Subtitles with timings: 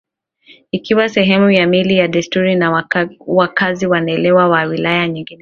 [0.71, 2.71] ikiwa sehemu ya mila na desturi za
[3.27, 5.39] wakazi wa Newala na wilaya nyingine jirani